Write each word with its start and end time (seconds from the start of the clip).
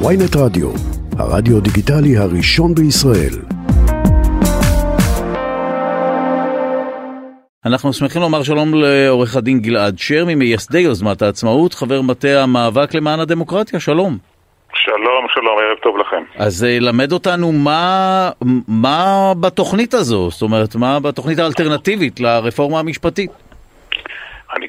ויינט 0.00 0.36
רדיו, 0.36 0.70
הרדיו 1.18 1.60
דיגיטלי 1.60 2.16
הראשון 2.16 2.74
בישראל. 2.74 3.34
אנחנו 7.66 7.92
שמחים 7.92 8.22
לומר 8.22 8.42
שלום 8.42 8.74
לעורך 8.74 9.36
הדין 9.36 9.60
גלעד 9.60 9.98
שר, 9.98 10.24
ממייסדי 10.26 10.78
יוזמת 10.78 11.22
העצמאות, 11.22 11.74
חבר 11.74 12.02
מטה 12.02 12.42
המאבק 12.42 12.94
למען 12.94 13.20
הדמוקרטיה, 13.20 13.80
שלום. 13.80 14.18
שלום, 14.74 15.26
שלום, 15.34 15.58
ערב 15.58 15.78
טוב 15.82 15.96
לכם. 15.98 16.22
אז 16.36 16.64
אה, 16.64 16.78
למד 16.80 17.12
אותנו 17.12 17.52
מה, 17.52 18.30
מה 18.68 19.32
בתוכנית 19.40 19.94
הזו, 19.94 20.30
זאת 20.30 20.42
אומרת, 20.42 20.76
מה 20.76 21.00
בתוכנית 21.00 21.38
האלטרנטיבית 21.38 22.20
לרפורמה 22.20 22.80
המשפטית. 22.80 23.30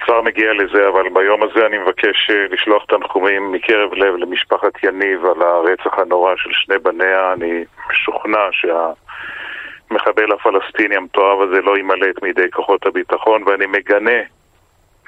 כבר 0.06 0.22
מגיע 0.22 0.54
לזה, 0.54 0.88
אבל 0.88 1.10
ביום 1.14 1.44
הזה 1.44 1.66
אני 1.66 1.78
מבקש 1.78 2.30
אה, 2.30 2.46
לשלוח 2.50 2.86
תנחומים 2.86 3.52
מקרב 3.52 3.94
לב 3.94 4.16
למשפחת 4.16 4.84
יניב 4.84 5.26
על 5.26 5.42
הרצח 5.42 6.00
הנורא 6.00 6.36
של 6.36 6.50
שני 6.54 6.78
בניה. 6.78 7.34
אני 7.34 7.64
משוכנע 7.90 8.48
שהמחבל 8.52 10.32
הפלסטיני 10.32 10.96
המתועב 10.96 11.42
הזה 11.42 11.62
לא 11.62 11.78
יימלט 11.78 12.24
מידי 12.24 12.52
כוחות 12.52 12.86
הביטחון, 12.86 13.44
ואני 13.46 13.66
מגנה 13.66 14.20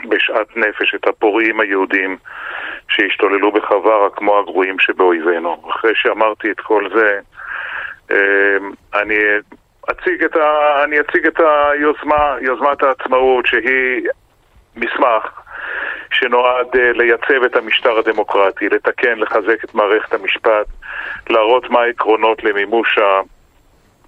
בשאט 0.09 0.47
נפש 0.55 0.95
את 0.95 1.07
הפורעים 1.07 1.59
היהודים 1.59 2.17
שהשתוללו 2.89 3.52
בחווארה 3.52 4.09
כמו 4.09 4.39
הגרועים 4.39 4.79
שבאויבינו. 4.79 5.63
אחרי 5.69 5.91
שאמרתי 5.95 6.52
את 6.52 6.59
כל 6.59 6.89
זה, 6.95 7.19
אה, 8.11 8.57
אני 9.02 9.17
אציג 9.91 10.23
את, 10.23 10.35
ה, 10.35 10.83
אני 10.83 10.99
אציג 10.99 11.27
את 11.27 11.39
היוזמה, 11.39 12.35
יוזמת 12.41 12.83
העצמאות, 12.83 13.45
שהיא 13.45 14.07
מסמך 14.77 15.41
שנועד 16.12 16.76
uh, 16.76 16.98
לייצב 16.98 17.44
את 17.45 17.55
המשטר 17.55 17.98
הדמוקרטי, 17.98 18.70
לתקן, 18.70 19.20
לחזק 19.20 19.63
את 19.63 19.76
מערכת 19.76 20.13
המשפט, 20.13 20.67
להראות 21.30 21.70
מה 21.70 21.81
העקרונות 21.81 22.44
למימוש 22.44 22.97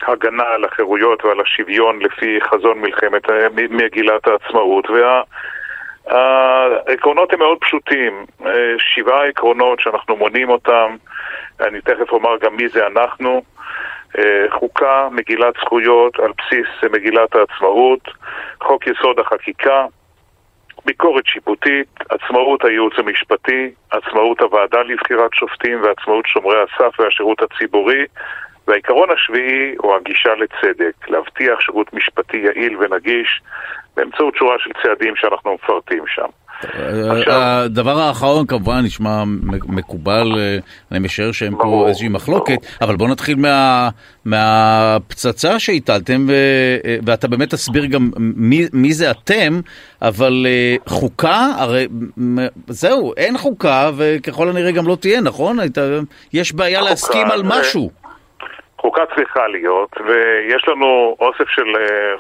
ההגנה 0.02 0.44
על 0.44 0.66
החירויות 0.66 1.26
ועל 1.26 1.42
השוויון 1.42 2.00
לפי 2.00 2.39
חזון 2.42 2.81
מלחמת, 2.81 3.30
אה, 3.30 3.48
מגילת 3.70 4.28
העצמאות. 4.28 4.86
והעקרונות 6.08 7.33
הם 7.33 7.39
מאוד 7.39 7.58
פשוטים, 7.61 8.26
אה, 8.45 8.73
שבעה 8.78 9.26
עקרונות 9.26 9.80
שאנחנו 9.80 10.16
מונים 10.16 10.50
אותם, 10.50 10.95
אני 11.61 11.81
תכף 11.81 12.11
אומר 12.11 12.38
גם 12.42 12.56
מי 12.56 12.70
זה 12.70 12.88
אנחנו. 12.88 13.42
חוקה, 14.50 15.08
מגילת 15.11 15.54
זכויות 15.61 16.20
על 16.20 16.31
בסיס 16.38 16.92
מגילת 16.92 17.36
העצמאות, 17.36 18.00
חוק 18.61 18.88
יסוד 18.88 19.20
החקיקה, 19.20 19.86
ביקורת 20.85 21.25
שיפוטית, 21.25 21.88
עצמאות 22.09 22.66
הייעוץ 22.66 22.94
המשפטי, 22.97 23.72
עצמאות 23.91 24.41
הוועדה 24.41 24.81
לבחירת 24.81 25.33
שופטים 25.33 25.83
ועצמאות 25.83 26.25
שומרי 26.27 26.58
הסף 26.61 26.99
והשירות 26.99 27.41
הציבורי 27.41 28.05
והעיקרון 28.67 29.09
השביעי 29.11 29.75
הוא 29.77 29.95
הגישה 29.95 30.30
לצדק, 30.36 31.09
להבטיח 31.09 31.59
שירות 31.59 31.94
משפטי 31.94 32.38
יעיל 32.38 32.77
ונגיש 32.77 33.41
באמצעות 33.97 34.36
שורה 34.36 34.55
של 34.59 34.69
צעדים 34.83 35.16
שאנחנו 35.16 35.53
מפרטים 35.53 36.03
שם. 36.08 36.27
הדבר 37.27 37.99
האחרון 37.99 38.45
כמובן 38.47 38.81
נשמע 38.85 39.23
מקובל, 39.67 40.31
אה, 40.38 40.57
אני 40.91 40.99
משער 40.99 41.31
שאין 41.31 41.55
פה 41.55 41.85
איזושהי 41.88 42.09
מחלוקת, 42.09 42.57
אבל 42.81 42.95
בואו 42.95 43.09
נתחיל 43.09 43.35
מהפצצה 44.25 45.59
שהטלתם, 45.59 46.30
אה, 46.30 46.97
ואתה 47.05 47.27
באמת 47.27 47.49
תסביר 47.49 47.85
גם 47.85 48.09
מי 48.73 48.93
זה 48.93 49.11
אתם, 49.11 49.59
אבל 50.02 50.45
אה, 50.45 50.75
חוקה, 50.87 51.47
הרי 51.57 51.87
זהו, 52.67 53.13
אין 53.17 53.37
חוקה, 53.37 53.89
וככל 53.97 54.49
הנראה 54.49 54.71
גם 54.71 54.87
לא 54.87 54.97
תהיה, 55.02 55.21
נכון? 55.21 55.57
יש 56.33 56.53
בעיה 56.53 56.81
להסכים 56.81 57.31
על 57.31 57.41
משהו. 57.45 57.91
חוקה 58.81 59.02
צריכה 59.15 59.47
להיות, 59.47 59.95
ויש 60.07 60.67
לנו 60.67 61.15
אוסף 61.19 61.49
של 61.49 61.65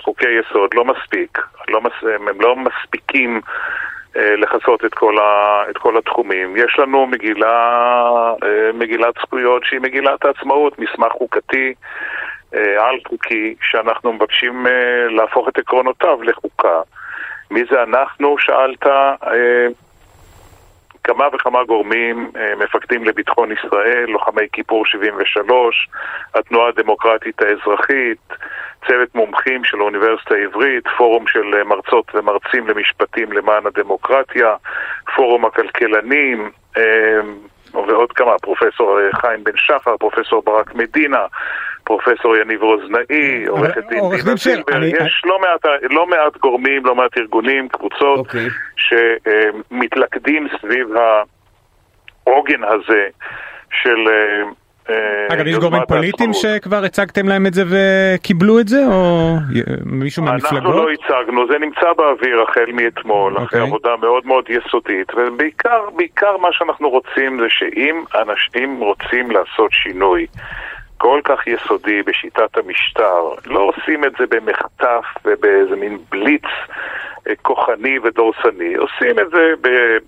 חוקי 0.01 0.27
יסוד, 0.39 0.69
לא 0.73 0.85
מספיק, 0.85 1.37
לא 1.67 1.81
מס, 1.81 1.91
הם 2.29 2.41
לא 2.41 2.55
מספיקים 2.55 3.35
אה, 3.35 3.88
לכסות 4.37 4.85
את 4.85 4.93
כל, 4.93 5.17
ה, 5.17 5.63
את 5.69 5.77
כל 5.77 5.97
התחומים. 5.97 6.57
יש 6.57 6.79
לנו 6.79 7.05
מגילה, 7.05 7.83
אה, 8.43 8.71
מגילת 8.73 9.13
זכויות 9.21 9.63
שהיא 9.65 9.79
מגילת 9.79 10.25
העצמאות, 10.25 10.79
מסמך 10.79 11.11
חוקתי 11.11 11.73
אה, 12.53 12.87
על 12.87 12.95
חוקי, 13.07 13.55
שאנחנו 13.61 14.13
מבקשים 14.13 14.65
להפוך 15.09 15.47
את 15.47 15.57
עקרונותיו 15.57 16.23
לחוקה. 16.23 16.81
מי 17.51 17.61
זה 17.71 17.83
אנחנו? 17.83 18.35
שאלת. 18.39 18.85
כמה 21.03 21.25
וכמה 21.33 21.63
גורמים, 21.63 22.31
מפקדים 22.57 23.03
לביטחון 23.03 23.51
ישראל, 23.51 24.05
לוחמי 24.07 24.47
כיפור 24.53 24.85
73, 24.85 25.89
התנועה 26.35 26.67
הדמוקרטית 26.69 27.41
האזרחית, 27.41 28.33
צוות 28.87 29.15
מומחים 29.15 29.63
של 29.63 29.79
האוניברסיטה 29.79 30.35
העברית, 30.35 30.83
פורום 30.97 31.27
של 31.27 31.63
מרצות 31.63 32.11
ומרצים 32.13 32.67
למשפטים 32.67 33.31
למען 33.31 33.65
הדמוקרטיה, 33.65 34.55
פורום 35.15 35.45
הכלכלנים, 35.45 36.51
אמ, 36.77 36.83
ועוד 37.73 38.11
כמה, 38.11 38.39
פרופסור 38.41 38.99
חיים 39.21 39.43
בן 39.43 39.51
שחר, 39.55 39.97
פרופסור 39.97 40.41
ברק 40.45 40.75
מדינה, 40.75 41.25
פרופסור 41.83 42.37
יניב 42.37 42.63
רוזנאי, 42.63 43.45
עורכת 43.47 43.83
דין 43.89 43.99
דינה 44.09 44.35
זילבר, 44.35 44.83
יש 44.83 45.21
לא 45.25 45.39
מעט, 45.39 45.65
לא 45.89 46.07
מעט 46.07 46.37
גורמים, 46.37 46.85
לא 46.85 46.95
מעט 46.95 47.17
ארגונים, 47.17 47.69
קבוצות, 47.69 48.19
okay. 48.19 48.19
אוקיי. 48.19 48.47
שמתלכדים 48.77 50.47
סביב 50.61 50.87
העוגן 50.95 52.63
הזה 52.63 53.07
של 53.71 54.07
אה, 54.07 54.43
אגב, 55.29 55.47
יש 55.47 55.57
גורמים 55.57 55.81
פוליטיים 55.87 56.33
שכבר 56.33 56.83
הצגתם 56.83 57.27
להם 57.27 57.47
את 57.47 57.53
זה 57.53 57.63
וקיבלו 57.69 58.59
את 58.59 58.67
זה, 58.67 58.85
או 58.87 59.35
מישהו 59.85 60.23
מהמפלגות? 60.23 60.65
אנחנו 60.65 60.85
לא 60.85 60.87
הצגנו, 60.91 61.47
זה 61.47 61.59
נמצא 61.59 61.93
באוויר 61.97 62.41
החל 62.41 62.71
מאתמול, 62.73 63.33
אחרי 63.33 63.45
אוקיי. 63.45 63.61
עבודה 63.61 63.95
מאוד 64.01 64.25
מאוד 64.25 64.45
יסודית, 64.49 65.11
ובעיקר, 65.15 65.89
בעיקר 65.95 66.37
מה 66.37 66.47
שאנחנו 66.51 66.89
רוצים 66.89 67.39
זה 67.39 67.45
שאם 67.49 68.03
אנשים 68.15 68.79
רוצים 68.79 69.31
לעשות 69.31 69.71
שינוי 69.71 70.25
כל 70.99 71.21
כך 71.23 71.47
יסודי 71.47 72.01
בשיטת 72.03 72.57
המשטר, 72.57 73.21
לא 73.45 73.59
עושים 73.59 74.05
את 74.05 74.11
זה 74.19 74.25
במחטף 74.29 75.05
ובאיזה 75.25 75.75
מין 75.75 75.97
בליץ 76.11 76.45
אה, 77.27 77.33
כוחני 77.41 77.99
ודורסני, 78.03 78.75
עושים 78.75 79.19
את 79.19 79.29
זה 79.31 79.53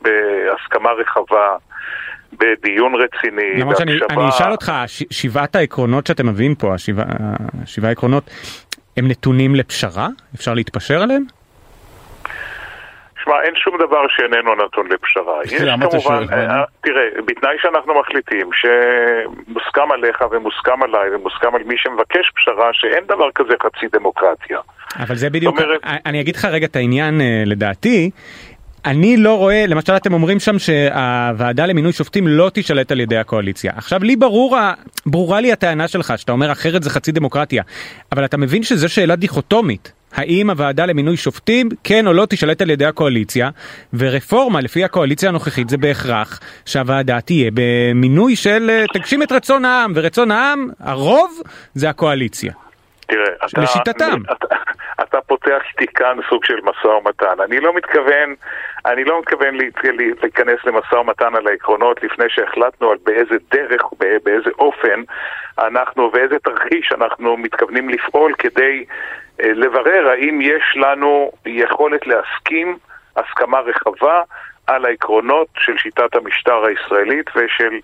בהסכמה 0.02 0.92
רחבה. 0.92 1.56
בדיון 2.34 2.94
רציני, 2.96 3.60
למרות 3.60 3.78
שאני 3.78 3.92
אני 4.10 4.30
אשאל 4.30 4.52
אותך, 4.52 4.72
ש, 4.88 5.04
שבעת 5.12 5.56
העקרונות 5.56 6.08
שאתם 6.08 6.28
מביאים 6.28 6.56
פה, 6.56 6.74
השבעה 6.74 7.06
השבע 7.64 7.88
העקרונות, 7.88 8.30
הם 8.98 9.08
נתונים 9.08 9.56
לפשרה? 9.56 10.08
אפשר 10.36 10.54
להתפשר 10.54 11.02
עליהם? 11.02 11.24
שמע, 13.24 13.42
אין 13.44 13.54
שום 13.56 13.78
דבר 13.78 14.02
שאיננו 14.10 14.56
נתון 14.56 14.88
לפשרה. 14.92 15.40
יש 15.46 15.62
כמובן, 15.92 16.24
אה, 16.34 16.64
תראה, 16.82 17.04
בתנאי 17.26 17.56
שאנחנו 17.62 18.00
מחליטים 18.00 18.50
שמוסכם 18.54 19.92
עליך 19.92 20.22
ומוסכם 20.32 20.84
עליי 20.84 21.16
ומוסכם 21.16 21.56
על 21.56 21.64
מי 21.64 21.76
שמבקש 21.78 22.32
פשרה, 22.36 22.70
שאין 22.74 23.04
דבר 23.08 23.32
כזה 23.36 23.54
חצי 23.64 23.86
דמוקרטיה. 23.94 24.60
אבל 25.00 25.16
זה 25.16 25.30
בדיוק, 25.30 25.60
אומרת... 25.60 25.80
אני 26.06 26.22
אגיד 26.22 26.36
לך 26.36 26.46
רגע 26.46 26.66
את 26.66 26.76
העניין 26.76 27.22
אה, 27.22 27.44
לדעתי, 27.46 28.12
אני 28.86 29.18
לא 29.18 29.38
רואה, 29.38 29.66
למשל 29.68 29.96
אתם 29.96 30.14
אומרים 30.14 30.40
שם 30.40 30.60
שהוועדה 30.60 31.66
למינוי 31.66 31.94
שופטים 31.94 32.28
לא 32.28 32.50
תישלט 32.50 32.92
על 32.92 33.00
ידי 33.00 33.18
הקואליציה. 33.18 33.72
עכשיו 33.76 34.04
לי 34.04 34.16
ברור, 34.16 34.58
ברורה 35.06 35.42
לי 35.42 35.52
הטענה 35.52 35.88
שלך 35.88 36.14
שאתה 36.18 36.32
אומר 36.32 36.52
אחרת 36.52 36.84
זה 36.84 36.90
חצי 36.90 37.12
דמוקרטיה, 37.12 37.64
אבל 38.12 38.26
אתה 38.26 38.38
מבין 38.38 38.64
שזו 38.64 38.90
שאלה 38.90 39.16
דיכוטומית. 39.16 39.92
האם 40.14 40.50
הוועדה 40.50 40.86
למינוי 40.86 41.18
שופטים 41.18 41.70
כן 41.84 42.08
או 42.08 42.14
לא 42.14 42.26
תישלט 42.26 42.62
על 42.62 42.70
ידי 42.70 42.86
הקואליציה 42.86 43.50
ורפורמה 43.94 44.62
לפי 44.62 44.84
הקואליציה 44.84 45.30
הנוכחית 45.30 45.70
זה 45.70 45.78
בהכרח 45.78 46.40
שהוועדה 46.66 47.22
תהיה 47.22 47.52
במינוי 47.54 48.36
של 48.36 48.86
תגשים 48.94 49.24
את 49.24 49.32
רצון 49.32 49.66
העם 49.66 49.92
ורצון 49.96 50.32
העם 50.32 50.70
הרוב 50.80 51.42
זה 51.74 51.90
הקואליציה. 51.90 52.54
תראה, 53.08 53.24
אתה, 53.46 53.62
לשיטתם. 53.62 54.22
אתה, 54.26 54.56
אתה 55.04 55.22
פותח 55.22 55.62
איתי 55.72 55.94
כאן 55.94 56.18
סוג 56.30 56.46
של 56.46 56.60
משא 56.64 56.88
ומתן. 56.88 57.42
אני 57.44 57.60
לא 57.60 57.74
מתכוון, 57.76 58.36
אני 58.86 59.04
לא 59.04 59.20
מתכוון 59.20 59.58
להיכנס 60.22 60.60
למשא 60.66 60.96
ומתן 60.96 61.36
על 61.36 61.48
העקרונות 61.48 62.04
לפני 62.04 62.26
שהחלטנו 62.30 62.92
על 62.92 62.98
באיזה 63.04 63.36
דרך, 63.52 63.82
באיזה 64.24 64.50
אופן 64.60 65.02
אנחנו 65.60 66.12
ואיזה 66.14 66.40
תרחיש 66.40 66.92
אנחנו 66.92 67.38
מתכוונים 67.38 67.90
לפעול 67.90 68.34
כדי 68.34 68.86
אה, 69.44 69.54
לברר 69.54 70.10
האם 70.10 70.42
יש 70.42 70.64
לנו 70.76 71.32
יכולת 71.46 72.08
להסכים 72.08 72.78
הסכמה 73.16 73.60
רחבה 73.60 74.22
על 74.68 74.86
העקרונות 74.86 75.48
של 75.58 75.78
שיטת 75.78 76.16
המשטר 76.16 76.66
הישראלית 76.66 77.30
ושל, 77.36 77.80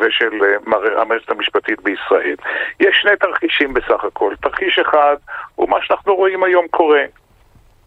ושל 0.00 0.44
אה, 0.44 1.02
המערכת 1.02 1.30
המשפטית 1.30 1.80
בישראל. 1.80 2.36
יש 2.80 2.98
שני 3.02 3.16
תרחישים 3.20 3.74
בסך 3.74 4.04
הכל. 4.04 4.34
תרחיש 4.42 4.78
אחד 4.78 5.16
הוא 5.54 5.68
מה 5.68 5.78
שאנחנו 5.82 6.14
רואים 6.16 6.44
היום 6.44 6.68
קורה. 6.68 7.02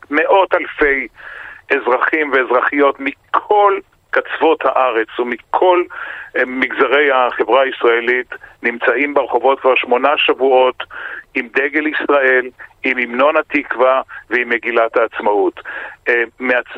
מאות 0.10 0.54
אלפי 0.54 1.08
אזרחים 1.72 2.32
ואזרחיות 2.32 3.00
מכל 3.00 3.80
קצוות 4.10 4.66
הארץ 4.66 5.20
ומכל 5.20 5.84
מגזרי 6.46 7.12
החברה 7.12 7.62
הישראלית 7.62 8.28
נמצאים 8.64 9.14
ברחובות 9.14 9.60
כבר 9.60 9.76
שמונה 9.76 10.18
שבועות 10.18 10.84
עם 11.36 11.48
דגל 11.56 11.88
ישראל, 11.88 12.50
עם 12.84 12.98
המנון 12.98 13.36
התקווה 13.38 14.02
ועם 14.30 14.50
מגילת 14.50 14.98
העצמאות. 14.98 15.60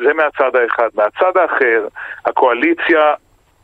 זה 0.04 0.13
מהצד 0.13 0.56
האחד. 0.56 0.90
מהצד 0.96 1.38
האחר, 1.38 1.88
הקואליציה 2.25 3.13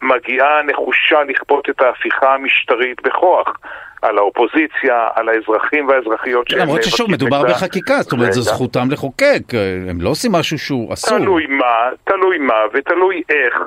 מגיעה 0.02 0.64
נחושה 0.64 1.24
לכפות 1.24 1.70
את 1.70 1.82
ההפיכה 1.82 2.34
המשטרית 2.34 3.02
בכוח. 3.02 3.58
על 4.02 4.18
האופוזיציה, 4.18 5.08
על 5.16 5.30
האזרחים 5.30 5.88
והאזרחיות 5.88 6.50
שהם... 6.50 6.60
למרות 6.60 6.84
ששוב, 6.84 7.12
מדובר 7.12 7.44
בחקיקה, 7.44 7.94
זאת 8.02 8.12
אומרת, 8.12 8.34
זו 8.34 8.42
זכותם 8.42 8.92
לחוקק, 8.92 9.42
הם 9.90 10.02
לא 10.02 10.10
עושים 10.10 10.32
משהו 10.32 10.60
שהוא 10.60 10.94
אסור. 10.94 11.18
תלוי 11.18 11.48
מה, 11.48 11.90
תלוי 12.04 12.38
מה 12.38 12.54
ותלוי 12.74 13.22
איך. 13.30 13.62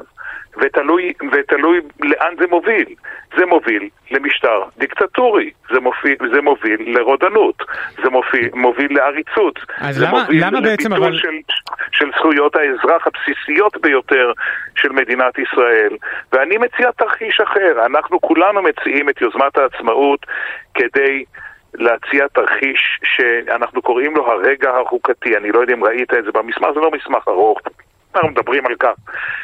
ותלוי, 0.61 1.13
ותלוי 1.33 1.81
לאן 2.01 2.35
זה 2.39 2.47
מוביל. 2.47 2.95
זה 3.37 3.47
מוביל 3.47 3.89
למשטר 4.11 4.63
דיקטטורי, 4.79 5.51
זה 5.73 5.81
מוביל, 5.81 6.17
זה 6.35 6.41
מוביל 6.41 6.99
לרודנות, 6.99 7.63
זה 8.03 8.11
מוביל, 8.11 8.49
מוביל 8.55 8.97
לעריצות. 8.97 9.59
אז 9.79 10.03
למה, 10.03 10.25
למה 10.29 10.61
בעצם 10.61 10.93
אבל... 10.93 11.17
של, 11.17 11.39
של 11.93 12.11
זכויות 12.19 12.57
האזרח 12.57 13.07
הבסיסיות 13.07 13.77
ביותר 13.81 14.33
של 14.77 14.93
מדינת 14.93 15.39
ישראל. 15.39 15.97
ואני 16.33 16.57
מציע 16.59 16.91
תרחיש 16.91 17.41
אחר. 17.41 17.87
אנחנו 17.87 18.21
כולנו 18.21 18.63
מציעים 18.63 19.09
את 19.09 19.21
יוזמת 19.21 19.59
העצמאות 19.59 20.27
כדי... 20.75 21.25
להציע 21.77 22.27
תרחיש 22.29 23.01
שאנחנו 23.05 23.83
קוראים 23.83 24.17
לו 24.17 24.33
הרגע 24.33 24.71
החוקתי. 24.81 25.37
אני 25.37 25.53
לא 25.53 25.61
יודע 25.61 25.75
אם 25.75 25.85
ראית 25.85 26.15
את 26.15 26.25
זה 26.25 26.33
במסמך, 26.33 26.69
זה 26.75 26.81
לא 26.81 26.91
מסמך 26.91 27.29
ארוך. 27.29 27.59
אנחנו 28.17 28.31
מדברים 28.31 28.67
על 28.67 28.75
כך 28.79 28.95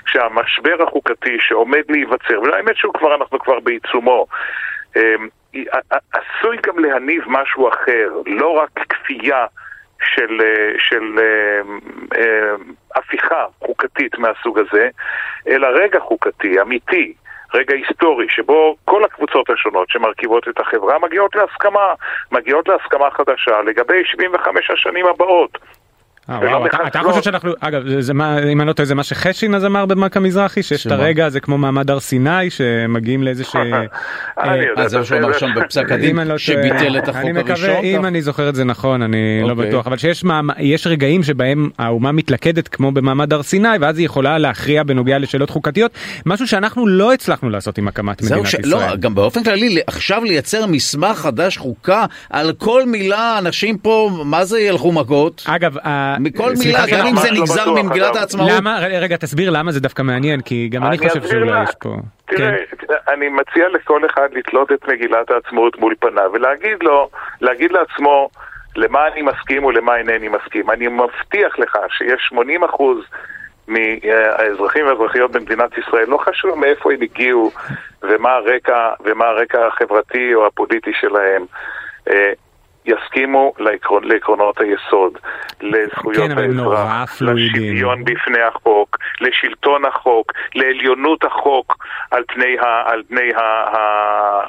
שהמשבר 0.06 0.82
החוקתי 0.82 1.36
שעומד 1.40 1.82
להיווצר, 1.88 2.40
והאמת 2.42 2.76
שהוא 2.76 2.94
כבר, 2.94 3.14
אנחנו 3.14 3.38
כבר 3.38 3.60
בעיצומו, 3.60 4.26
אמ, 4.96 5.28
עשוי 6.12 6.56
גם 6.66 6.78
להניב 6.78 7.24
משהו 7.26 7.68
אחר, 7.68 8.08
לא 8.26 8.50
רק 8.50 8.70
כפייה 8.88 9.46
של, 10.02 10.40
אה, 10.40 10.72
של 10.78 11.18
אמ, 11.18 11.78
אמ, 12.16 12.72
הפיכה 12.96 13.44
חוקתית 13.60 14.18
מהסוג 14.18 14.58
הזה, 14.58 14.88
אלא 15.48 15.68
רגע 15.68 16.00
חוקתי, 16.00 16.60
אמיתי. 16.60 17.14
רגע 17.54 17.74
היסטורי, 17.74 18.26
שבו 18.28 18.76
כל 18.84 19.04
הקבוצות 19.04 19.50
השונות 19.50 19.90
שמרכיבות 19.90 20.48
את 20.48 20.60
החברה 20.60 20.98
מגיעות 20.98 21.36
להסכמה, 21.36 21.94
מגיעות 22.32 22.68
להסכמה 22.68 23.10
חדשה 23.10 23.62
לגבי 23.66 24.02
75 24.04 24.70
השנים 24.70 25.06
הבאות. 25.06 25.58
אה, 26.30 26.86
אתה 26.86 27.00
חושב 27.02 27.22
שאנחנו, 27.22 27.52
אגב, 27.60 27.82
זה 28.00 28.14
מה, 28.14 28.38
אם 28.52 28.60
אני 28.60 28.68
לא 28.68 28.72
טועה, 28.72 28.86
זה 28.86 28.94
מה 28.94 29.02
שחשין 29.02 29.54
אז 29.54 29.64
אמר 29.64 29.86
במכה 29.86 30.20
מזרחי, 30.20 30.62
שיש 30.62 30.86
את 30.86 30.92
הרגע 30.92 31.26
הזה 31.26 31.40
כמו 31.40 31.58
מעמד 31.58 31.90
הר 31.90 32.00
סיני, 32.00 32.50
שמגיעים 32.50 33.22
לאיזה 33.22 33.44
ש... 33.44 33.56
אה, 34.38 34.88
זה 34.88 34.98
מה 34.98 35.04
שהוא 35.04 35.18
אמר 35.18 35.38
שם 35.38 35.48
בפסק 35.56 35.92
הדין, 35.92 36.18
לא 36.18 36.38
שביטל 36.38 36.98
את 36.98 37.08
החוק 37.08 37.16
הראשון. 37.16 37.36
אני 37.36 37.42
מקווה, 37.42 37.80
אם 37.80 38.06
אני 38.06 38.22
זוכר 38.22 38.48
את 38.48 38.54
זה 38.54 38.64
נכון, 38.64 39.02
אני 39.02 39.40
לא 39.42 39.50
אוקיי. 39.50 39.68
בטוח, 39.68 39.86
אבל 39.86 39.96
שיש 39.96 40.86
רגעים 40.86 41.22
שבהם 41.22 41.70
האומה 41.78 42.12
מתלכדת 42.12 42.68
כמו 42.68 42.92
במעמד 42.92 43.32
הר 43.32 43.42
סיני, 43.42 43.68
ואז 43.80 43.98
היא 43.98 44.06
יכולה 44.06 44.38
להכריע 44.38 44.82
בנוגע 44.82 45.18
לשאלות 45.18 45.50
חוקתיות, 45.50 45.90
משהו 46.26 46.48
שאנחנו 46.48 46.86
לא 46.86 47.12
הצלחנו 47.12 47.50
לעשות 47.50 47.78
עם 47.78 47.88
הקמת 47.88 48.22
מדינת 48.22 48.46
ישראל. 48.46 48.62
לא, 48.64 48.96
גם 48.96 49.14
באופן 49.14 49.44
כללי, 49.44 49.78
עכשיו 49.86 50.24
לייצר 50.24 50.66
מסמך 50.66 51.18
חדש 51.18 51.56
חוקה, 51.58 52.04
על 52.30 52.52
כל 52.52 52.86
מילה 52.86 53.38
אנשים 53.38 53.78
פה, 53.78 54.10
מה 54.24 54.44
זה 54.44 54.60
ילכו 54.60 54.92
מכות? 54.92 55.44
אגב, 55.46 55.76
מכל 56.20 56.52
מילה, 56.64 56.78
גם 56.92 57.06
אם 57.06 57.16
זה 57.16 57.30
לא 57.30 57.40
נגזר 57.40 57.72
ממגילת 57.72 58.16
העצמאות. 58.16 58.50
למה, 58.56 58.78
רגע, 59.00 59.16
תסביר 59.16 59.50
למה 59.50 59.72
זה 59.72 59.80
דווקא 59.80 60.02
מעניין, 60.02 60.40
כי 60.40 60.68
גם 60.68 60.84
אני 60.84 60.98
חושב 60.98 61.22
שאולי 61.22 61.62
יש 61.62 61.74
פה... 61.80 61.96
תראה, 62.26 62.50
כן. 62.78 62.94
אני 63.08 63.28
מציע 63.28 63.68
לכל 63.68 64.06
אחד 64.06 64.28
לתלות 64.32 64.72
את 64.72 64.88
מגילת 64.88 65.30
העצמאות 65.30 65.78
מול 65.78 65.94
פניו 66.00 66.30
ולהגיד 66.32 66.82
לו, 66.82 67.08
להגיד 67.40 67.72
לעצמו 67.72 68.28
למה 68.76 69.08
אני 69.08 69.22
מסכים 69.22 69.64
ולמה 69.64 69.96
אינני 69.96 70.28
מסכים. 70.28 70.70
אני 70.70 70.88
מבטיח 70.88 71.58
לך 71.58 71.78
שיש 71.88 72.26
80 72.28 72.64
אחוז 72.64 72.98
מהאזרחים 73.68 74.86
והאזרחיות 74.86 75.32
במדינת 75.32 75.78
ישראל, 75.78 76.06
לא 76.08 76.18
חשוב 76.18 76.58
מאיפה 76.58 76.92
הם 76.92 77.02
הגיעו 77.02 77.50
ומה 78.02 78.32
הרקע, 78.32 78.90
ומה 79.04 79.24
הרקע 79.24 79.66
החברתי 79.66 80.34
או 80.34 80.46
הפוליטי 80.46 80.90
שלהם. 81.00 81.44
יסכימו 82.86 83.52
לעקרונ, 83.58 84.04
לעקרונות 84.04 84.60
היסוד, 84.60 85.18
לזכויות 85.60 86.30
כן, 86.30 86.38
האזרח, 86.38 87.22
לשוויון 87.22 88.04
בפני 88.04 88.40
החוק, 88.40 88.98
לשלטון 89.20 89.84
החוק, 89.84 90.32
לעליונות 90.54 91.24
החוק 91.24 91.86
על 92.10 92.22
פני, 92.28 92.58
ה, 92.58 92.90
על 92.90 93.02
פני 93.08 93.34
ה, 93.34 93.40
ה, 93.40 93.78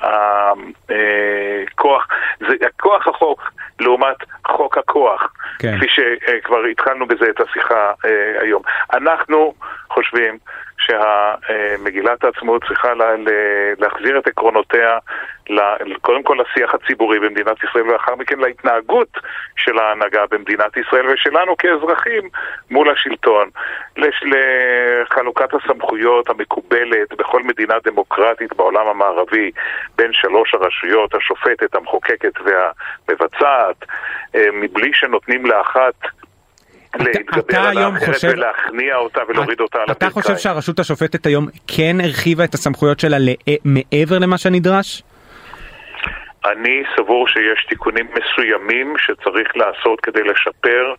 ה, 0.07 0.51
אה, 0.92 1.63
כוח, 1.75 2.07
זה, 2.39 2.56
כוח 2.80 3.07
החוק 3.07 3.51
לעומת 3.80 4.18
חוק 4.48 4.77
הכוח, 4.77 5.34
כן. 5.60 5.77
כפי 5.77 5.88
שכבר 5.89 6.63
התחלנו 6.72 7.07
בזה 7.07 7.25
את 7.30 7.39
השיחה 7.42 7.92
אה, 8.06 8.42
היום. 8.42 8.62
אנחנו 8.94 9.54
חושבים 9.89 10.38
שמגילת 10.81 12.24
העצמאות 12.24 12.63
צריכה 12.68 12.94
לה, 12.94 13.06
להחזיר 13.80 14.18
את 14.18 14.28
עקרונותיה 14.28 14.98
קודם 16.01 16.24
כל 16.24 16.38
לשיח 16.42 16.74
הציבורי 16.74 17.19
במדינת 17.19 17.63
ישראל 17.63 17.83
ולאחר 17.83 18.16
מכן 18.16 18.39
להתנהגות 18.39 19.18
של 19.57 19.80
ההנהגה 19.80 20.25
במדינת 20.31 20.78
ישראל 20.78 21.10
ושלנו 21.10 21.57
כאזרחים 21.57 22.30
מול 22.72 22.89
השלטון. 22.89 23.50
לחלוקת 23.98 25.54
הסמכויות 25.54 26.30
המקובלת 26.30 27.13
בכל 27.18 27.44
מדינה 27.44 27.75
דמוקרטית 27.84 28.56
בעולם 28.56 28.88
המערבי 28.88 29.51
בין 29.95 30.13
שלוש 30.13 30.54
הרשויות, 30.54 31.16
השופטת, 31.16 31.75
המחוקקת 31.75 32.34
והמבצעת, 32.45 33.86
אה, 34.36 34.45
מבלי 34.54 34.92
שנותנים 34.94 35.45
לאחת 35.45 35.95
להתגבר 36.99 37.59
על 37.59 37.77
האחרת 37.77 38.13
חושב... 38.13 38.27
ולהכניע 38.33 38.95
אותה 38.95 39.21
ולהוריד 39.27 39.59
אותה 39.59 39.77
על 39.77 39.83
הברכיים. 39.83 40.09
אתה 40.11 40.21
חושב 40.21 40.38
שהרשות 40.38 40.79
השופטת 40.79 41.25
היום 41.25 41.47
כן 41.67 41.95
הרחיבה 42.03 42.43
את 42.43 42.53
הסמכויות 42.53 42.99
שלה 42.99 43.17
מעבר 43.65 44.19
למה 44.19 44.38
שנדרש? 44.38 45.03
אני 46.45 46.83
סבור 46.95 47.27
שיש 47.27 47.65
תיקונים 47.69 48.07
מסוימים 48.07 48.93
שצריך 48.97 49.57
לעשות 49.57 50.01
כדי 50.01 50.23
לשפר 50.23 50.93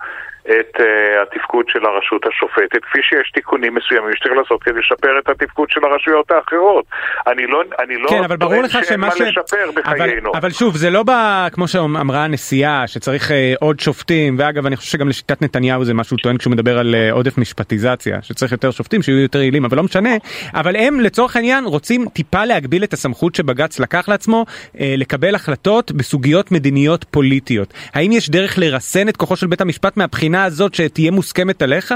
את 0.47 0.77
uh, 0.77 0.83
התפקוד 1.23 1.65
של 1.69 1.87
הרשות 1.87 2.27
השופטת, 2.27 2.83
כפי 2.83 2.99
שיש 3.03 3.31
תיקונים 3.31 3.75
מסוימים 3.75 4.11
שצריך 4.17 4.35
לעשות 4.35 4.63
כדי 4.63 4.79
לשפר 4.79 5.19
את 5.19 5.29
התפקוד 5.29 5.71
של 5.71 5.81
הרשויות 5.85 6.31
האחרות. 6.31 6.85
אני 7.27 7.47
לא, 7.47 7.63
אני 7.79 7.97
לא 7.99 8.09
כן, 8.09 8.25
אבל 8.25 8.37
ברור 8.37 8.63
לך 8.63 8.79
שמה 8.89 9.11
ש... 9.11 9.21
לשפר 9.21 9.71
בחיינו. 9.77 10.31
אבל, 10.31 10.39
אבל 10.39 10.51
שוב, 10.51 10.77
זה 10.77 10.91
לא 10.91 11.03
בא, 11.03 11.49
כמו 11.53 11.69
שאמרה 11.69 12.25
הנשיאה, 12.25 12.87
שצריך 12.87 13.31
uh, 13.31 13.35
עוד 13.61 13.81
שופטים, 13.81 14.37
ואגב, 14.39 14.67
אני 14.67 14.77
חושב 14.77 14.91
שגם 14.91 15.09
לשיטת 15.09 15.43
נתניהו 15.43 15.85
זה 15.85 15.95
מה 15.95 16.05
שהוא 16.05 16.19
טוען 16.23 16.37
כשהוא 16.39 16.53
מדבר 16.53 16.79
על 16.79 16.95
uh, 16.95 17.15
עודף 17.15 17.39
משפטיזציה, 17.39 18.23
שצריך 18.23 18.53
יותר 18.53 18.71
שופטים 18.71 19.03
שיהיו 19.03 19.19
יותר 19.19 19.39
יעילים, 19.39 19.65
אבל 19.65 19.77
לא 19.77 19.83
משנה. 19.83 20.17
אבל 20.55 20.77
הם 20.77 21.01
לצורך 21.01 21.37
העניין 21.37 21.65
רוצים 21.65 22.09
טיפה 22.09 22.45
להגביל 22.45 22.85
את 22.85 22.93
הסמכות 22.93 23.35
שבג"ץ 23.35 23.81
לקח 23.81 24.09
לעצמו 24.09 24.45
uh, 24.49 24.79
לקבל 24.97 25.35
החלטות 25.35 25.93
בסוגיות 25.93 26.53
מדיניות 26.53 27.05
פוליטיות. 27.05 27.75
האם 27.95 28.13
יש 28.13 28.31
דרך 28.31 28.59
לרסן 28.59 29.09
את 29.09 29.17
כוחו 29.17 29.37
של 29.37 29.47
בית 29.47 29.61
המשפט 29.61 29.97
מהבחינה 29.97 30.32
הבחינה 30.33 30.45
הזאת 30.45 30.75
שתהיה 30.75 31.11
מוסכמת 31.11 31.63
עליך? 31.63 31.95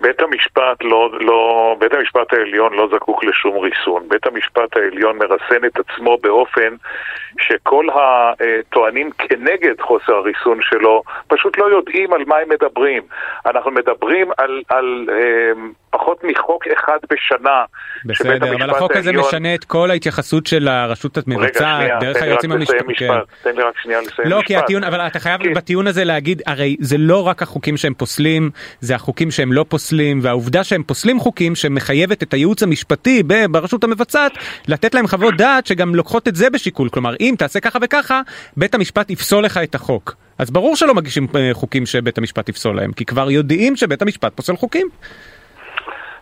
בית 0.00 0.20
המשפט 0.20 0.82
לא, 0.82 1.10
לא, 1.20 1.76
בית 1.78 1.92
המשפט 1.92 2.32
העליון 2.32 2.74
לא 2.74 2.88
זקוק 2.94 3.24
לשום 3.24 3.58
ריסון. 3.58 4.08
בית 4.08 4.26
המשפט 4.26 4.76
העליון 4.76 5.18
מרסן 5.18 5.64
את 5.66 5.78
עצמו 5.78 6.18
באופן 6.22 6.74
שכל 7.40 7.86
הטוענים 7.94 9.10
כנגד 9.18 9.80
חוסר 9.80 10.12
הריסון 10.12 10.58
שלו 10.62 11.02
פשוט 11.28 11.58
לא 11.58 11.64
יודעים 11.64 12.12
על 12.12 12.24
מה 12.26 12.36
הם 12.36 12.48
מדברים. 12.48 13.02
אנחנו 13.46 13.70
מדברים 13.70 14.30
על, 14.38 14.62
על 14.68 15.06
אה, 15.12 15.52
פחות 15.90 16.24
מחוק 16.24 16.64
אחד 16.78 16.98
בשנה. 17.10 17.64
בסדר, 18.04 18.54
אבל 18.54 18.70
החוק 18.70 18.96
הזה 18.96 19.08
העליון... 19.08 19.26
משנה 19.26 19.54
את 19.54 19.64
כל 19.64 19.90
ההתייחסות 19.90 20.46
של 20.46 20.68
הרשות 20.68 21.18
המבצעת, 21.18 21.90
דרך 22.00 22.22
היועצים 22.22 22.52
המשפטיים. 22.52 22.96
כן. 22.96 23.08
תן 23.42 23.56
לי 23.56 23.62
רק 23.62 23.74
שנייה 23.82 24.00
לסיים 24.00 24.28
לא, 24.28 24.38
משפט. 24.38 24.46
כי 24.46 24.56
הטיעון, 24.56 24.84
אבל 24.84 25.00
אתה 25.00 25.20
חייב 25.20 25.42
כי... 25.42 25.48
בטיעון 25.48 25.86
הזה 25.86 26.04
להגיד, 26.04 26.42
הרי 26.46 26.76
זה 26.80 26.98
לא 26.98 27.26
רק 27.26 27.42
החוקים 27.42 27.76
שהם 27.76 27.94
פוסלים, 27.94 28.50
זה 28.80 28.94
החוקים 28.94 29.30
שהם 29.30 29.52
לא 29.52 29.64
פוסלים, 29.68 30.20
והעובדה 30.22 30.64
שהם 30.64 30.82
פוסלים 30.82 31.20
חוקים 31.20 31.54
שמחייבת 31.54 32.22
את 32.22 32.34
הייעוץ 32.34 32.62
המשפטי 32.62 33.22
ברשות 33.50 33.84
המבצעת, 33.84 34.32
לתת 34.68 34.94
להם 34.94 35.06
חוות 35.06 35.34
דעת 35.36 35.66
שגם 35.66 35.94
לוקחות 35.94 36.28
את 36.28 36.36
זה 36.36 36.50
בשיקול. 36.50 36.88
כלומר, 36.88 37.14
אם 37.20 37.34
תעשה 37.38 37.60
ככה 37.60 37.78
וככה, 37.82 38.20
בית 38.56 38.74
המשפט 38.74 39.10
יפסול 39.10 39.44
לך 39.44 39.60
את 39.62 39.74
החוק. 39.74 40.14
אז 40.38 40.50
ברור 40.50 40.76
שלא 40.76 40.94
מגישים 40.94 41.26
אה, 41.36 41.50
חוקים 41.52 41.86
שבית 41.86 42.18
המשפט 42.18 42.48
יפסול 42.48 42.76
להם, 42.76 42.92
כי 42.92 43.04
כבר 43.04 43.30
יודעים 43.30 43.76
שבית 43.76 44.02
המשפט 44.02 44.32
פוסל 44.34 44.56
חוקים. 44.56 44.88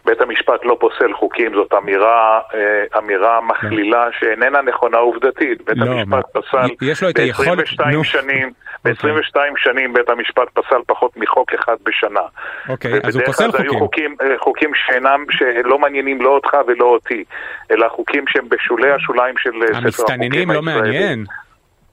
בית 0.08 0.20
המשפט 0.20 0.64
לא 0.64 0.76
פוסל 0.80 1.12
חוקים, 1.12 1.54
זאת 1.54 1.74
אמירה, 1.74 2.40
אה, 2.54 2.98
אמירה 2.98 3.40
מכלילה 3.40 4.08
שאיננה 4.18 4.62
נכונה 4.62 4.98
עובדתית. 4.98 5.64
בית 5.64 5.76
לא, 5.78 5.92
המשפט 5.92 6.36
מה? 6.36 6.42
פסל 6.42 6.74
יש 6.82 7.02
לו 7.02 7.08
את 7.10 7.18
היכולת... 7.18 7.58
ב-22 7.58 7.90
נו. 7.92 8.04
שנים, 8.04 8.52
אוקיי. 8.84 9.12
ב-22 9.12 9.36
שנים 9.56 9.92
בית 9.92 10.10
המשפט 10.10 10.48
פסל 10.54 10.80
פחות 10.86 11.16
מחוק 11.16 11.54
אחד 11.54 11.76
בשנה. 11.82 12.20
אוקיי, 12.68 12.92
אז 13.04 13.16
הוא 13.16 13.24
פוסל 13.24 13.50
כלל 13.50 13.58
זה 13.58 13.58
היו 13.58 13.78
חוקים. 13.78 14.16
חוקים, 14.18 14.32
אה, 14.32 14.38
חוקים 14.38 14.70
שאינם, 14.74 15.24
שלא 15.30 15.78
מעניינים 15.78 16.22
לא 16.22 16.30
אותך 16.30 16.52
ולא 16.66 16.84
אותי, 16.84 17.24
אלא 17.70 17.88
חוקים 17.88 18.24
שהם 18.28 18.48
בשולי 18.48 18.90
השוליים 18.90 19.34
של 19.38 19.50
אה, 19.62 19.66
ספר 19.66 19.76
החוקים 19.76 19.84
המסתננים 19.84 20.50
לא. 20.50 20.62
מעניין. 20.62 21.24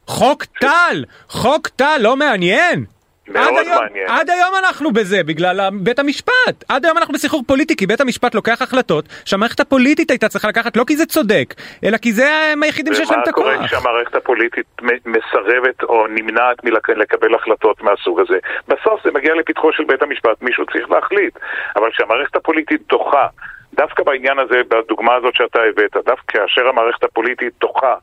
חוק 0.07 0.45
טל! 0.45 1.03
חוק 1.27 1.67
טל 1.67 1.97
לא 1.99 2.15
מעניין! 2.15 2.94
מאוד 3.27 3.47
עד 3.47 3.67
היום, 3.67 3.83
מעניין. 3.83 4.09
עד 4.09 4.29
היום 4.29 4.55
אנחנו 4.59 4.91
בזה, 4.91 5.23
בגלל 5.23 5.69
בית 5.73 5.99
המשפט. 5.99 6.63
עד 6.69 6.85
היום 6.85 6.97
אנחנו 6.97 7.13
בסחרור 7.13 7.43
פוליטי, 7.47 7.75
כי 7.75 7.87
בית 7.87 8.01
המשפט 8.01 8.35
לוקח 8.35 8.61
החלטות 8.61 9.05
שהמערכת 9.25 9.59
הפוליטית 9.59 10.11
הייתה 10.11 10.27
צריכה 10.27 10.47
לקחת, 10.47 10.77
לא 10.77 10.83
כי 10.87 10.95
זה 10.95 11.05
צודק, 11.05 11.53
אלא 11.83 11.97
כי 11.97 12.13
זה 12.13 12.29
הם 12.53 12.63
היחידים 12.63 12.93
שיש 12.93 13.11
להם 13.11 13.19
את 13.19 13.27
ומה 13.27 13.33
קורה 13.33 13.53
הכוח. 13.55 13.67
כשהמערכת 13.67 14.15
הפוליטית 14.15 14.65
מסרבת 15.05 15.83
או 15.83 16.07
נמנעת 16.07 16.63
מלקבל 16.63 17.35
החלטות 17.35 17.81
מהסוג 17.81 18.19
הזה? 18.19 18.37
בסוף 18.67 19.03
זה 19.03 19.11
מגיע 19.11 19.35
לפתחו 19.35 19.73
של 19.73 19.83
בית 19.83 20.01
המשפט, 20.01 20.41
מישהו 20.41 20.65
צריך 20.65 20.89
להחליט. 20.91 21.39
אבל 21.75 21.91
כשהמערכת 21.91 22.35
הפוליטית 22.35 22.81
דוחה, 22.89 23.27
דווקא 23.73 24.03
בעניין 24.03 24.39
הזה, 24.39 24.61
בדוגמה 24.67 25.15
הזאת 25.15 25.35
שאתה 25.35 25.59
הבאת, 25.69 25.93
דווקא 26.05 26.23
כאשר 26.39 26.67
המערכת 26.67 27.03
הפוליטית 27.03 27.53
דוחה, 27.59 27.95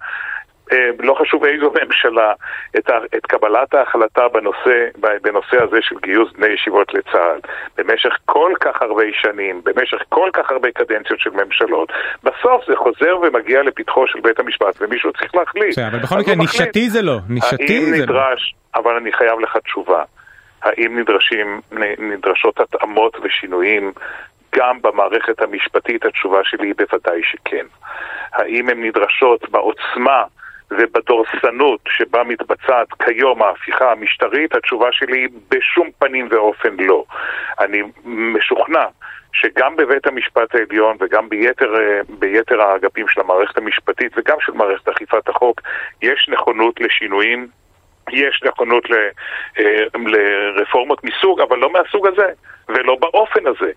לא 0.99 1.15
חשוב 1.21 1.45
איזו 1.45 1.73
ממשלה, 1.83 2.33
את, 2.79 2.91
ה, 2.91 2.99
את 3.17 3.27
קבלת 3.27 3.75
ההחלטה 3.75 4.29
בנושא, 4.29 4.89
בנושא 5.23 5.63
הזה 5.63 5.77
של 5.81 5.97
גיוס 6.03 6.33
בני 6.33 6.47
ישיבות 6.47 6.95
לצה"ל 6.95 7.41
במשך 7.79 8.11
כל 8.25 8.53
כך 8.61 8.83
הרבה 8.83 9.05
שנים, 9.13 9.61
במשך 9.65 9.99
כל 10.09 10.31
כך 10.33 10.51
הרבה 10.51 10.71
קדנציות 10.71 11.21
של 11.21 11.31
ממשלות, 11.31 11.93
בסוף 12.23 12.67
זה 12.67 12.77
חוזר 12.77 13.17
ומגיע 13.23 13.63
לפתחו 13.63 14.07
של 14.07 14.21
בית 14.21 14.41
המשפט 14.41 14.75
ומישהו 14.81 15.13
צריך 15.13 15.35
להחליט. 15.35 15.79
אבל 15.79 15.99
בכל 15.99 16.19
מקרה. 16.19 16.35
נישתי 16.35 16.91
זה 16.91 17.03
לא, 17.03 17.19
נישתי 17.29 17.85
זה 17.87 17.97
לא. 17.97 18.03
נדרש, 18.03 18.55
אבל 18.75 18.97
אני 18.97 19.13
חייב 19.13 19.41
לך 19.41 19.57
תשובה, 19.57 20.03
האם 20.63 20.99
נדרשים, 20.99 21.61
נדרשות 21.99 22.61
התאמות 22.61 23.17
ושינויים 23.23 23.93
גם 24.57 24.79
במערכת 24.83 25.43
המשפטית? 25.43 26.05
התשובה 26.05 26.39
שלי 26.45 26.67
היא 26.67 26.75
בוודאי 26.79 27.21
שכן. 27.23 27.67
האם 28.33 28.69
הן 28.69 28.85
נדרשות 28.85 29.51
בעוצמה 29.51 30.23
ובדורסנות 30.79 31.81
שבה 31.89 32.25
מתבצעת 32.25 32.89
כיום 33.05 33.43
ההפיכה 33.43 33.93
המשטרית? 33.93 34.55
התשובה 34.55 34.89
שלי 34.93 35.19
היא 35.19 35.29
בשום 35.49 35.91
פנים 35.99 36.29
ואופן 36.31 36.77
לא. 36.79 37.05
אני 37.61 37.83
משוכנע 38.05 38.85
שגם 39.33 39.77
בבית 39.77 40.07
המשפט 40.07 40.55
העליון 40.55 40.97
וגם 41.01 41.29
ביתר, 41.29 41.75
אה, 41.77 42.01
ביתר 42.09 42.61
האגפים 42.63 43.09
של 43.09 43.21
המערכת 43.21 43.59
המשפטית 43.59 44.13
וגם 44.17 44.37
של 44.41 44.53
מערכת 44.53 44.89
אכיפת 44.89 45.29
החוק 45.29 45.61
יש 46.03 46.29
נכונות 46.29 46.81
לשינויים 46.81 47.49
יש 48.11 48.43
נכונות 48.45 48.91
ל, 48.91 48.95
אה, 49.59 49.85
לרפורמות 49.95 51.05
מסוג, 51.05 51.41
אבל 51.41 51.59
לא 51.59 51.73
מהסוג 51.73 52.07
הזה, 52.07 52.27
ולא 52.69 52.97
באופן 53.01 53.47
הזה, 53.47 53.73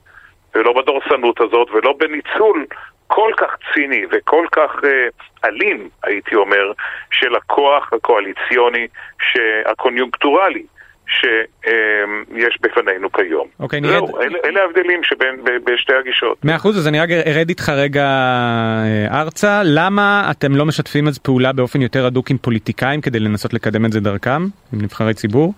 ולא 0.56 0.74
בדורסנות 0.74 1.42
הזאת, 1.42 1.72
ולא 1.72 1.94
בניצול 1.98 2.66
כל 3.08 3.32
כך 3.38 3.56
ציני 3.74 4.02
וכל 4.12 4.46
כך 4.52 4.72
אה, 4.84 4.90
אלים, 5.50 5.90
הייתי 6.04 6.36
אומר, 6.36 6.72
של 7.12 7.36
הכוח 7.36 7.94
הקואליציוני, 7.94 8.88
הקוניונקטורלי. 9.66 10.64
שיש 11.08 12.58
בפנינו 12.62 13.12
כיום. 13.12 13.48
אוקיי, 13.60 13.82
נרד- 13.82 13.92
זהו, 13.92 14.22
אלה, 14.22 14.38
אלה 14.46 14.62
ההבדלים 14.62 15.04
שבין 15.04 15.44
ב- 15.44 15.72
בשתי 15.72 15.94
הגישות. 15.94 16.46
מאה 16.46 16.56
אחוז, 16.56 16.78
אז 16.78 16.88
אני 16.88 17.00
רק 17.00 17.10
ארד 17.26 17.50
איתך 17.50 17.70
רגע 17.70 18.04
אה, 18.06 19.22
ארצה, 19.22 19.62
למה 19.64 20.28
אתם 20.32 20.56
לא 20.56 20.66
משתפים 20.66 21.08
אז 21.08 21.18
פעולה 21.18 21.54
באופן 21.54 21.82
יותר 21.82 22.06
הדוק 22.06 22.30
עם 22.32 22.38
פוליטיקאים 22.38 23.02
כדי 23.02 23.20
לנסות 23.20 23.54
לקדם 23.54 23.86
את 23.86 23.92
זה 23.92 24.00
דרכם, 24.00 24.42
עם 24.74 24.82
נבחרי 24.82 25.14
ציבור? 25.14 25.54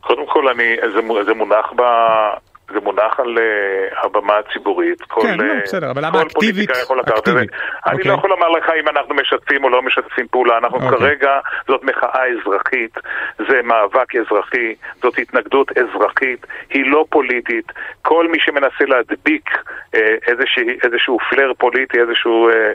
קודם 0.00 0.26
כל, 0.26 0.48
אני, 0.48 0.76
זה, 0.94 1.00
זה 1.26 1.34
מונח 1.34 1.72
ב... 1.76 1.82
זה 2.72 2.80
מונח 2.80 3.20
על 3.20 3.38
אה, 3.38 4.06
הבמה 4.06 4.38
הציבורית. 4.38 5.02
כל, 5.02 5.20
כן, 5.22 5.38
לא, 5.38 5.52
אה, 5.52 5.60
בסדר, 5.64 5.90
אבל 5.90 6.06
למה 6.06 6.22
אקטיבית? 6.22 6.70
אקטיבית, 6.70 7.50
אני 7.86 7.94
אוקיי. 7.94 8.10
לא 8.10 8.16
יכול 8.16 8.30
לומר 8.30 8.48
לך 8.48 8.64
אם 8.82 8.88
אנחנו 8.88 9.14
משתפים 9.14 9.64
או 9.64 9.68
לא 9.68 9.82
משתפים 9.82 10.26
פעולה. 10.30 10.58
אנחנו 10.58 10.76
אוקיי. 10.76 10.98
כרגע, 10.98 11.30
זאת 11.68 11.84
מחאה 11.84 12.22
אזרחית, 12.26 12.94
זה 13.38 13.62
מאבק 13.64 14.16
אזרחי, 14.16 14.74
זאת 15.02 15.18
התנגדות 15.18 15.68
אזרחית, 15.78 16.46
היא 16.70 16.84
לא 16.86 17.04
פוליטית. 17.10 17.72
כל 18.02 18.28
מי 18.28 18.38
שמנסה 18.40 18.84
להדביק 18.86 19.50
אה, 19.94 20.14
איזשה, 20.26 20.60
איזשהו 20.84 21.18
פלר 21.30 21.52
פוליטי, 21.58 21.98
איזשהו 22.00 22.48
אה, 22.48 22.72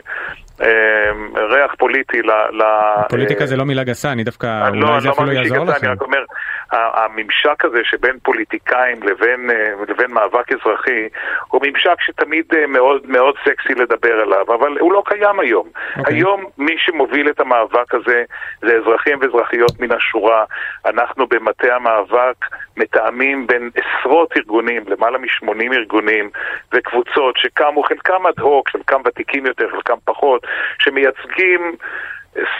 אה, 0.62 1.10
ריח 1.50 1.74
פוליטי 1.78 2.22
ל... 2.22 2.62
פוליטיקה 3.08 3.46
זה 3.46 3.56
לא 3.56 3.64
מילה 3.64 3.84
גסה, 3.84 4.12
אני 4.12 4.24
דווקא, 4.24 4.70
לא, 4.74 4.88
אולי 4.88 5.00
זה 5.00 5.08
לא 5.08 5.12
אפילו 5.12 5.32
יעזור 5.32 5.64
לכם. 5.64 5.86
אני 5.86 5.92
רק 5.92 6.02
אומר, 6.02 6.24
הממשק 6.72 7.64
הזה 7.64 7.80
שבין 7.84 8.18
פוליטיקאים 8.22 9.02
לבין, 9.02 9.50
אה, 9.50 9.72
לבין 9.88 10.10
מאבק 10.10 10.52
אזרחי 10.52 11.08
הוא 11.48 11.60
ממשק 11.64 12.00
שתמיד 12.00 12.44
אה, 12.56 12.66
מאוד 12.66 13.06
מאוד 13.06 13.34
סקסי 13.44 13.74
לדבר 13.74 14.20
עליו, 14.20 14.54
אבל 14.54 14.78
הוא 14.78 14.92
לא 14.92 15.02
קיים 15.06 15.40
היום. 15.40 15.68
אוקיי. 15.98 16.14
היום 16.14 16.44
מי 16.58 16.74
שמוביל 16.78 17.30
את 17.30 17.40
המאבק 17.40 17.94
הזה 17.94 18.24
זה 18.60 18.76
אזרחים 18.76 19.18
ואזרחיות 19.20 19.80
מן 19.80 19.92
השורה. 19.92 20.44
אנחנו 20.86 21.26
במטה 21.26 21.76
המאבק 21.76 22.36
מתאמים 22.76 23.46
בין 23.46 23.70
עשרות 23.74 24.36
ארגונים, 24.36 24.82
למעלה 24.86 25.18
מ-80 25.18 25.72
ארגונים 25.72 26.30
וקבוצות 26.72 27.36
שקמו, 27.36 27.82
חלקם 27.82 28.26
אד 28.26 28.40
הוק, 28.40 28.68
חלקם 28.68 29.00
ותיקים 29.04 29.46
יותר, 29.46 29.70
חלקם 29.70 29.96
פחות, 30.04 30.46
שמייצגים 30.78 31.76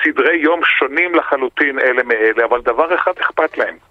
סדרי 0.02 0.36
יום 0.36 0.60
שונים 0.64 1.14
לחלוטין 1.14 1.78
אלה 1.78 2.02
מאלה, 2.02 2.44
אבל 2.44 2.60
דבר 2.60 2.94
אחד 2.94 3.12
אכפת 3.20 3.58
להם. 3.58 3.87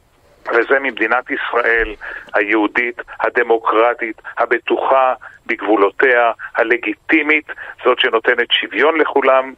וזה 0.50 0.80
ממדינת 0.80 1.26
ישראל 1.32 1.94
היהודית, 2.34 3.02
הדמוקרטית, 3.20 4.22
הבטוחה 4.38 5.14
בגבולותיה, 5.48 6.32
הלגיטימית, 6.56 7.46
זאת 7.86 8.00
שנותנת 8.00 8.48
שוויון 8.52 9.00
לכולם, 9.00 9.54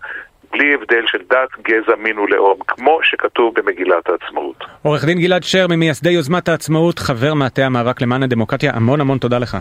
בלי 0.52 0.74
הבדל 0.74 1.04
של 1.08 1.18
דת, 1.30 1.50
גזע, 1.62 1.96
מין 1.98 2.20
ולאום, 2.20 2.58
כמו 2.68 3.00
שכתוב 3.04 3.54
במגילת 3.56 4.10
העצמאות. 4.10 4.64
עורך 4.84 5.06
דין 5.06 5.20
גלעד 5.20 5.44
שר 5.44 5.68
ממייסדי 5.70 6.10
יוזמת 6.10 6.48
העצמאות, 6.50 7.00
חבר 7.00 7.34
מטה 7.34 7.66
המאבק 7.66 8.02
למען 8.02 8.24
הדמוקרטיה, 8.24 8.72
המון 8.76 9.02
המון 9.02 9.18
תודה 9.18 9.40
לך. 9.40 9.58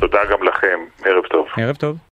תודה 0.00 0.24
גם 0.30 0.42
לכם, 0.42 0.78
ערב 1.04 1.24
טוב. 1.26 1.46
ערב 1.56 1.76
טוב. 1.76 1.98